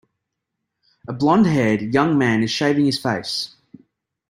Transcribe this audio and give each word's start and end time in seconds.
A 1.07 1.13
blondhaired, 1.13 1.93
young 1.93 2.17
man 2.17 2.41
is 2.41 2.49
shaving 2.49 2.85
his 2.85 2.97
face. 2.97 3.53